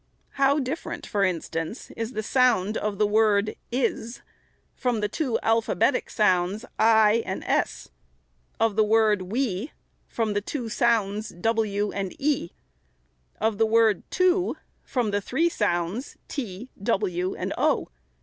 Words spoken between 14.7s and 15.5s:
from the three